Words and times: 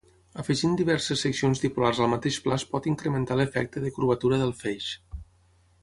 Afegint 0.43 0.71
diverses 0.79 1.19
seccions 1.25 1.61
dipolars 1.65 1.99
al 2.05 2.09
mateix 2.15 2.39
pla 2.47 2.57
es 2.63 2.65
pot 2.73 2.87
incrementar 2.95 3.39
l'efecte 3.41 3.85
de 3.87 3.93
curvatura 3.99 4.45
del 4.47 4.57
feix. 4.65 4.91